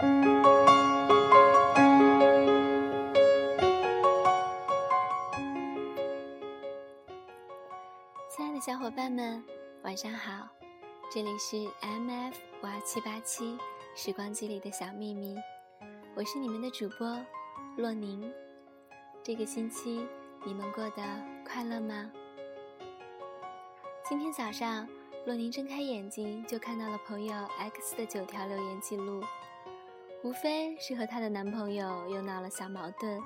[0.00, 0.06] 亲
[8.38, 9.42] 爱的小伙伴们，
[9.82, 10.48] 晚上好！
[11.10, 13.58] 这里是 M F 五二七八七
[13.96, 15.36] 时光机里的小秘密，
[16.14, 17.18] 我是你们的主播
[17.76, 18.32] 洛宁。
[19.24, 20.06] 这个星期
[20.44, 21.02] 你们过得
[21.44, 22.08] 快乐吗？
[24.08, 24.88] 今天早上，
[25.26, 29.24] 洛宁睁开眼睛就看到了朋友 X 的九条留言记录，
[30.24, 33.22] 无非是和她的男朋友又闹了小矛盾，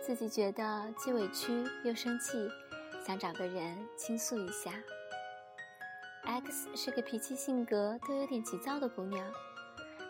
[0.00, 2.48] 自己觉得既委屈又生气，
[3.06, 4.72] 想找个人倾诉一下。
[6.24, 9.30] X 是个脾气性格都有点急躁的姑娘，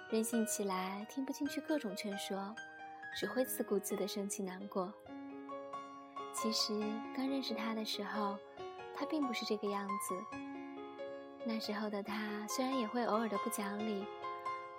[0.08, 2.54] 任性起来听不进去各种劝说，
[3.18, 4.92] 只会自顾自的生气难过。
[6.32, 6.72] 其实
[7.16, 8.38] 刚认识他的时候，
[8.94, 10.38] 他并不是这个样子。
[11.44, 14.06] 那时候的他虽然也会偶尔的不讲理，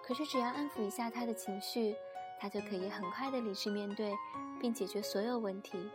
[0.07, 1.95] 可是只要安抚一下他的情绪，
[2.39, 4.13] 他就可以很快的理智面对，
[4.61, 5.89] 并解决所有问题。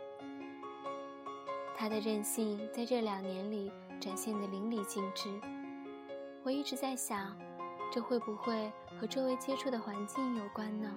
[1.77, 5.29] 他的任性在这两年里展现的淋漓尽致。
[6.43, 7.37] 我一直在想，
[7.89, 10.93] 这会不会和周围接触的环境有关呢？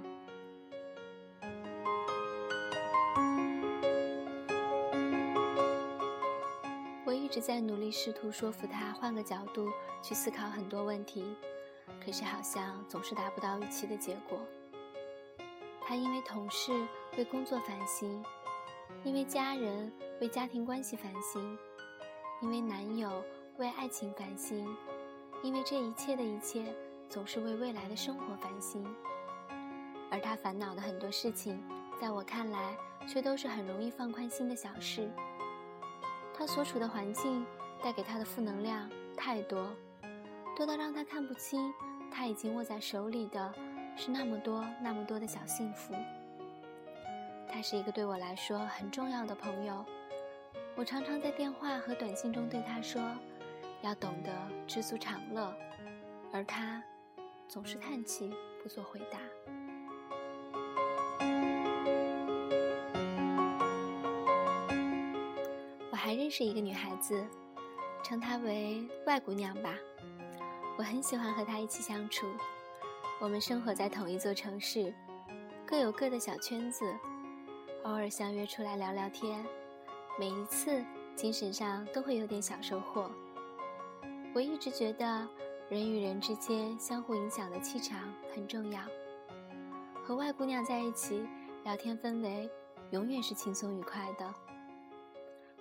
[7.06, 9.68] 我一直在努力试图说服他换个角度
[10.02, 11.36] 去思考很多问题，
[12.04, 14.38] 可是好像总是达不到预期的结果。
[15.86, 16.72] 他因为同事
[17.16, 18.24] 为工作烦心，
[19.04, 21.58] 因为家人为家庭关系烦心，
[22.40, 23.22] 因为男友
[23.58, 24.66] 为爱情烦心，
[25.42, 26.74] 因为这一切的一切
[27.08, 28.86] 总是为未来的生活烦心。
[30.10, 31.62] 而他烦恼的很多事情，
[32.00, 35.10] 在我看来却都是很容易放宽心的小事。
[36.36, 37.44] 他所处的环境
[37.82, 39.68] 带给他的负能量太多，
[40.56, 41.72] 多到让他看不清
[42.12, 43.52] 他已经握在手里的
[43.96, 45.92] 是那么多那么多的小幸福。
[47.48, 49.84] 他是一个对我来说很重要的朋友，
[50.76, 53.02] 我常常在电话和短信中对他说，
[53.82, 54.30] 要懂得
[54.66, 55.52] 知足常乐，
[56.32, 56.82] 而他
[57.48, 59.18] 总是叹气不做回答。
[65.90, 67.24] 我还认识一个女孩子，
[68.02, 69.76] 称她为外姑娘吧。
[70.76, 72.26] 我很喜欢和她一起相处。
[73.20, 74.92] 我们生活在同一座城市，
[75.64, 76.84] 各有各的小圈子，
[77.84, 79.44] 偶尔相约出来聊聊天。
[80.18, 80.84] 每一次
[81.14, 83.10] 精神上都会有点小收获。
[84.34, 85.28] 我一直觉得
[85.68, 88.80] 人与人之间相互影响的气场很重要。
[90.02, 91.24] 和外姑娘在一起
[91.62, 92.50] 聊天，氛围
[92.90, 94.34] 永远是轻松愉快的。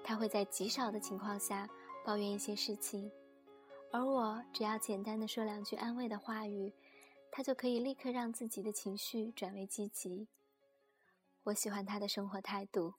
[0.03, 1.69] 他会在极少的情况下
[2.03, 3.09] 抱怨一些事情，
[3.93, 6.73] 而我只要简单的说两句安慰的话语，
[7.31, 10.27] 他就可以立刻让自己的情绪转为积极。
[11.43, 12.95] 我喜欢他的生活态度，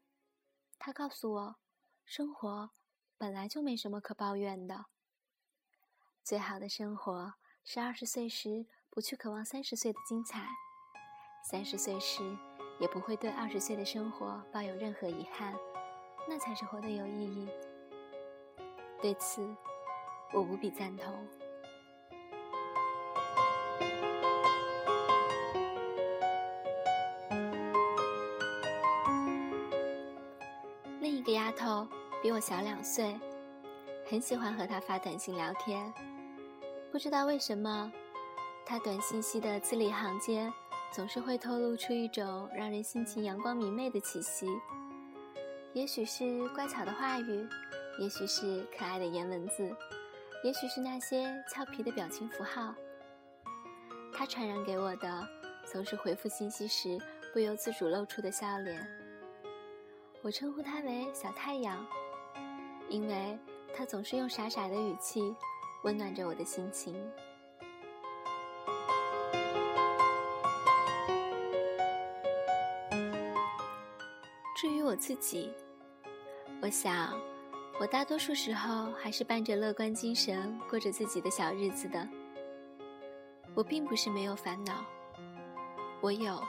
[0.79, 1.57] 他告诉我，
[2.05, 2.71] 生活
[3.19, 4.87] 本来就没什么可抱怨的。
[6.23, 7.35] 最好的生活
[7.65, 10.47] 是二十岁时不去渴望三十岁的精彩，
[11.51, 12.23] 三十岁时
[12.79, 15.59] 也不会对二十岁的生活抱有任何遗憾。
[16.29, 17.49] 那才是活得有意义。
[19.03, 19.45] 对此，
[20.35, 21.15] 我无比赞同。
[31.01, 31.87] 另一个丫头
[32.21, 33.15] 比我小两岁，
[34.11, 35.93] 很喜欢和她发短信聊天。
[36.91, 37.93] 不知道为什么，
[38.67, 40.53] 她短信息的字里行间
[40.93, 44.49] 总是会透露出一种让人心情阳光明媚的气息。
[45.75, 47.47] 也许是乖巧的话语，
[48.01, 49.75] 也许是可爱的颜文字，
[50.45, 52.75] 也许是那些俏皮的表情符号。
[54.13, 55.29] 他传染给我的，
[55.65, 56.99] 总是回复信息时
[57.33, 58.87] 不由自主露出的笑脸。
[60.21, 61.87] 我称呼他为小太阳，
[62.91, 63.39] 因为
[63.75, 65.35] 他总是用傻傻的语气
[65.83, 66.95] 温暖着我的心情。
[74.55, 75.51] 至于我自己，
[76.61, 77.19] 我想，
[77.81, 82.09] 我大多数时候还是伴着乐观精神过着自己的小日子的。
[83.55, 84.85] 我并不是没有烦恼，
[86.01, 86.43] 我有，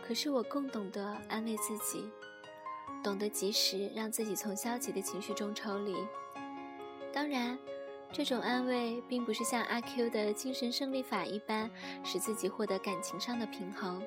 [0.00, 2.10] 可是我更懂得安慰自己，
[3.02, 5.94] 懂得及时让自己从消极的情绪中抽离。
[7.12, 7.58] 当然，
[8.12, 11.70] 这种安慰并不是像阿 Q 的精神胜利法一般，
[12.02, 14.02] 使自己获得感情上的平衡。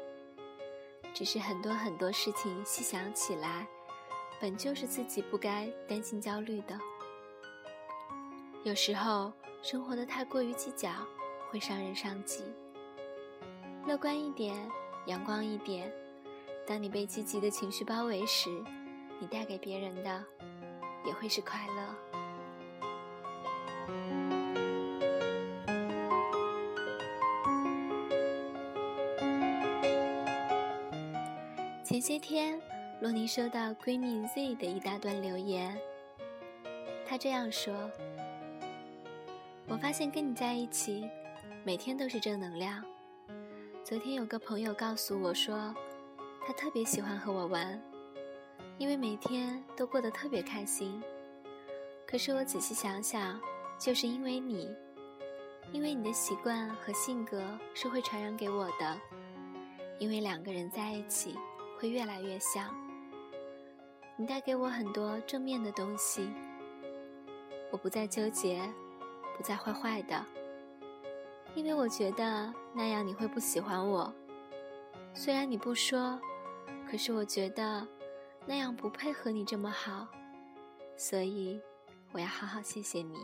[1.13, 3.65] 只是很多很多事情细想起来，
[4.45, 6.79] 本就是自己不该担心焦虑的。
[8.63, 9.33] 有时候
[9.63, 10.91] 生活的太过于计较，
[11.49, 12.43] 会伤人伤己。
[13.87, 14.55] 乐观一点，
[15.07, 15.91] 阳光一点。
[16.67, 18.51] 当你被积极的情绪包围时，
[19.19, 20.23] 你带给别人的
[21.03, 21.95] 也会是快乐。
[31.83, 32.61] 前些天，
[33.01, 35.77] 洛尼收到闺蜜 Z 的一大段留言。
[37.05, 37.91] 她这样说
[39.67, 41.07] ：“我发现跟你在一起，
[41.65, 42.81] 每天都是正能量。
[43.83, 45.75] 昨天有个朋友告诉我说，
[46.47, 47.79] 他特别喜欢和我玩，
[48.77, 51.03] 因为每天都过得特别开心。
[52.07, 53.39] 可是我仔细想想，
[53.77, 54.73] 就是因为你，
[55.73, 57.43] 因为你的习惯和性格
[57.73, 58.97] 是会传染给我的，
[59.99, 61.35] 因为两个人在一起。”
[61.77, 62.73] 会越来越像。
[64.17, 66.29] 你带给我很多正面的东西，
[67.69, 68.61] 我不再纠结，
[69.35, 70.25] 不再坏坏的，
[71.53, 74.13] 因为我觉得那样你会不喜欢我。
[75.13, 76.17] 虽然你不说，
[76.89, 77.85] 可是我觉得
[78.45, 80.07] 那样不配和你这么好，
[80.95, 81.59] 所以
[82.13, 83.17] 我要好好谢谢你。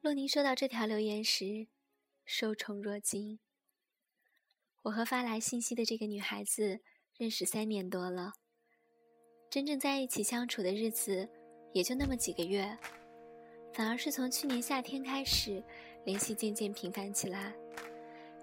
[0.00, 1.66] 洛宁收到这条留言时，
[2.24, 3.40] 受宠若惊。
[4.82, 6.78] 我和发来信息的这个女孩子
[7.16, 8.34] 认识三年多了，
[9.50, 11.28] 真正在一起相处的日子
[11.72, 12.78] 也就那么几个月，
[13.74, 15.60] 反而是从去年夏天开始，
[16.04, 17.52] 联系渐渐频繁起来，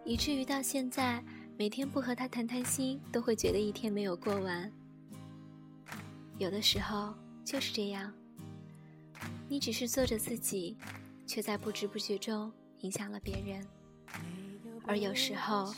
[0.04, 1.24] 以至于到现在，
[1.58, 4.70] 每天不和她谈谈心，都会觉得一天没有过完。
[6.38, 7.16] 有的时候
[7.46, 8.14] 就是这样，
[9.48, 10.76] 你只是做着自己。
[11.26, 12.52] 却在不知不觉中
[12.82, 13.66] 影响了别人，
[14.86, 15.74] 而有时候，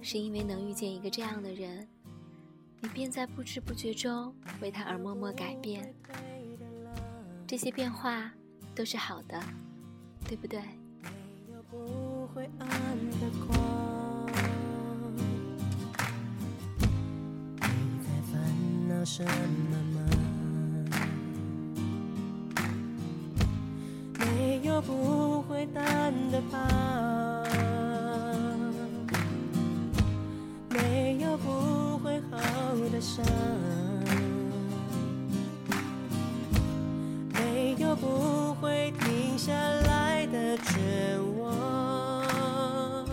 [0.00, 1.88] 是因为能遇见一个这样的人，
[2.80, 5.94] 你便在不知不觉中为他而默默改变。
[7.46, 8.32] 这些变化
[8.74, 9.42] 都是好的，
[10.26, 10.62] 对不对？
[11.70, 12.48] 不会
[24.86, 26.58] 不会淡的疤，
[30.70, 32.38] 没有不会好
[32.90, 33.24] 的伤，
[37.32, 43.06] 没有不会停下来的绝望。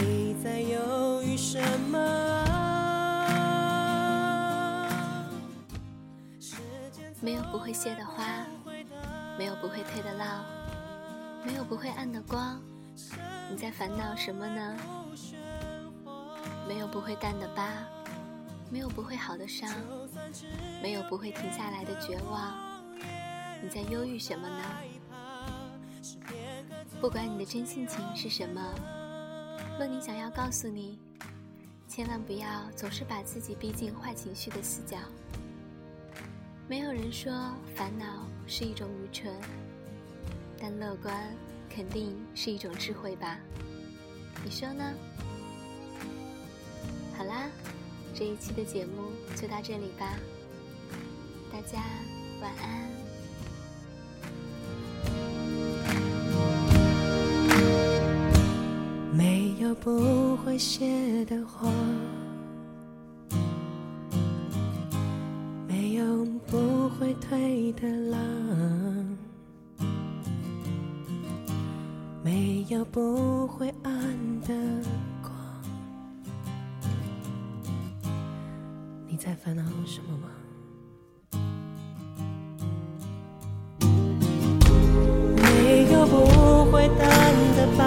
[0.00, 1.60] 你在犹豫什
[1.90, 1.98] 么？
[7.20, 8.46] 没有不会谢的花，
[9.36, 10.44] 没有不会退的浪。
[11.46, 12.60] 没有不会暗的光，
[13.48, 14.76] 你在烦恼什么呢？
[16.66, 17.86] 没有不会淡的疤，
[18.68, 19.70] 没有不会好的伤，
[20.82, 22.52] 没有不会停下来的绝望，
[23.62, 24.64] 你在忧郁什么呢？
[27.00, 28.60] 不管你的真性情是什么，
[29.78, 30.98] 若你想要告诉你，
[31.86, 34.98] 千万不要总是把自己逼进坏情绪的死角。
[36.66, 37.32] 没有人说
[37.76, 39.32] 烦恼是一种愚蠢。
[40.60, 41.14] 但乐观
[41.68, 43.38] 肯定是一种智慧吧？
[44.44, 44.84] 你说呢？
[47.16, 47.48] 好啦，
[48.14, 50.14] 这一期的节目就到这里吧，
[51.52, 51.82] 大家
[52.40, 52.86] 晚安。
[59.12, 61.72] 没有不会谢的花，
[65.66, 68.45] 没有不会退的浪。
[72.68, 73.92] 有不会暗
[74.40, 74.52] 的
[75.22, 75.32] 光，
[79.06, 80.26] 你在烦恼什么吗？
[85.36, 87.08] 没有不会淡
[87.54, 87.86] 的疤，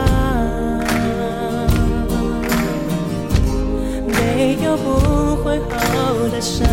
[4.07, 6.65] 没有不会好的伤，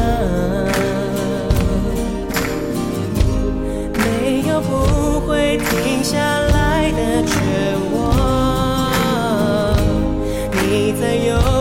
[4.60, 6.66] 不会停下来。
[6.92, 7.32] 的绝
[7.92, 9.76] 望，
[10.52, 11.55] 你在有。